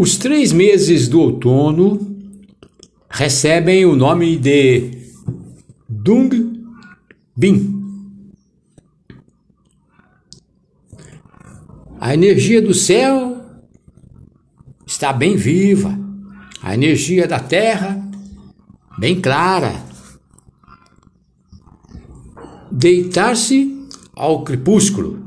[0.00, 1.98] Os três meses do outono
[3.10, 4.92] recebem o nome de
[5.88, 6.62] Dung
[7.36, 7.82] Bin.
[11.98, 13.44] A energia do céu
[14.86, 15.98] está bem viva,
[16.62, 18.00] a energia da terra
[19.00, 19.84] bem clara.
[22.70, 23.84] Deitar-se
[24.14, 25.26] ao crepúsculo,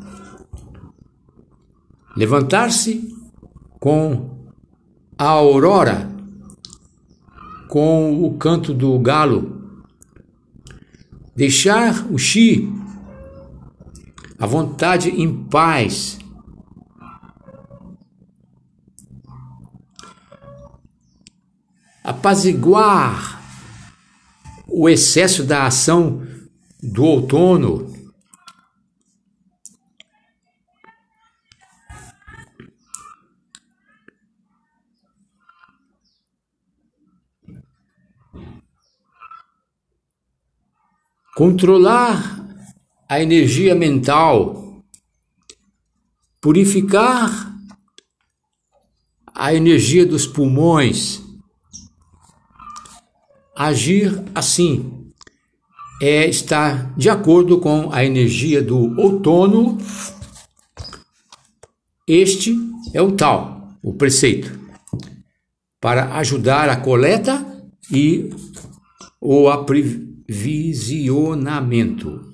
[2.15, 3.13] levantar-se
[3.77, 4.30] com
[5.21, 6.09] a aurora,
[7.69, 9.85] com o canto do galo,
[11.35, 12.67] deixar o chi,
[14.39, 16.17] a vontade em paz,
[22.03, 23.39] apaziguar
[24.67, 26.25] o excesso da ação
[26.81, 27.93] do outono.
[41.35, 42.45] Controlar
[43.07, 44.83] a energia mental,
[46.39, 47.51] purificar
[49.33, 51.21] a energia dos pulmões,
[53.61, 55.11] Agir assim
[56.01, 59.77] é estar de acordo com a energia do outono.
[62.07, 62.57] Este
[62.91, 64.59] é o tal, o preceito,
[65.79, 67.45] para ajudar a coleta
[67.91, 68.31] e
[69.21, 69.47] o
[70.31, 72.31] aprovisionamento.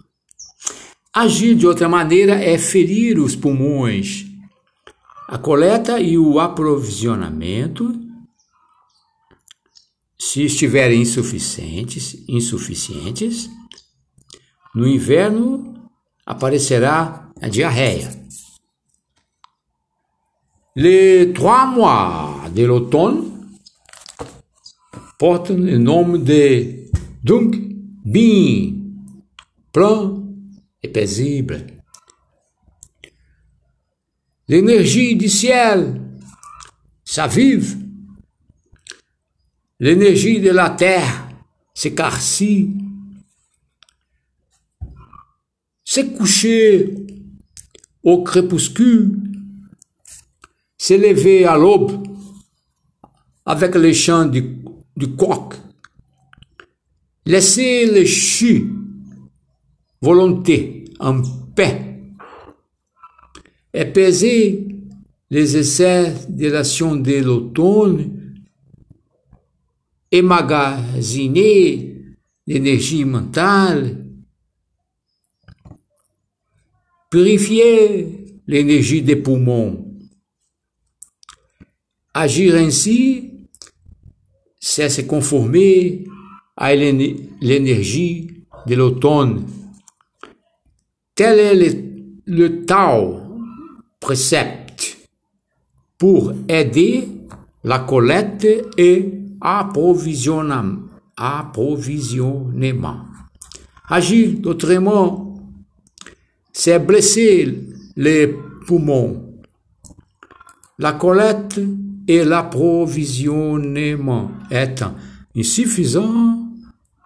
[1.12, 4.26] Agir de outra maneira é ferir os pulmões.
[5.28, 8.00] A coleta e o aprovisionamento
[10.18, 13.50] se estiverem insuficientes, insuficientes,
[14.76, 15.90] no inverno
[16.26, 18.16] aparecerá a diarreia.
[20.76, 23.34] Les trois mois de l'automne
[25.18, 26.88] portent le nom de
[27.24, 27.67] donc
[28.12, 28.74] bien,
[29.72, 30.24] plein
[30.82, 31.68] et paisible.
[34.48, 36.02] L'énergie du ciel
[37.04, 37.88] s'avive
[39.80, 41.30] L'énergie de la terre
[41.72, 42.74] s'écarcit,
[45.86, 46.96] s'est couché
[48.02, 49.20] au crépuscule,
[50.90, 52.08] levé à l'aube
[53.46, 55.54] avec les chants du coq,
[57.28, 58.72] laisser le chu,
[60.02, 61.22] volonté, en
[61.56, 62.00] paix,
[63.74, 64.68] épaiser
[65.30, 68.14] les essais de l'action de l'automne
[70.10, 71.96] emmagasiner
[72.48, 74.06] l'énergie mentale,
[77.12, 78.08] purifier
[78.48, 80.00] l'énergie des poumons.
[82.14, 83.34] Agir ainsi,
[84.62, 86.06] c'est se conformer
[86.58, 88.28] à l'énergie
[88.66, 89.46] de l'automne.
[91.16, 91.78] Tel est
[92.26, 93.22] le, Tao
[94.00, 94.98] précepte
[95.98, 97.08] pour aider
[97.64, 98.48] la collecte
[98.78, 100.78] et approvisionnement.
[103.90, 105.36] Agir d'autrement,
[106.52, 107.58] c'est blesser
[107.96, 108.36] les
[108.68, 109.24] poumons.
[110.78, 111.60] La collecte
[112.08, 114.94] et l'approvisionnement étant
[115.36, 116.47] insuffisants,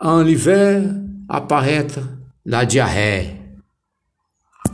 [0.01, 0.83] en hiver
[1.29, 1.99] apparaître
[2.45, 3.40] la diarrhée.